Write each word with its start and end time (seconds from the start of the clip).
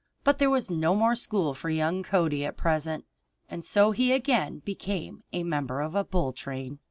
But 0.23 0.39
there 0.39 0.49
was 0.49 0.71
no 0.71 0.95
more 0.95 1.13
school 1.13 1.53
for 1.53 1.69
young 1.69 2.01
Cody 2.01 2.43
at 2.43 2.57
present, 2.57 3.05
and 3.47 3.63
so 3.63 3.91
he 3.91 4.13
again 4.13 4.57
became 4.65 5.21
a 5.31 5.43
member 5.43 5.79
of 5.79 5.93
a 5.93 6.03
bull 6.03 6.33
train. 6.33 6.79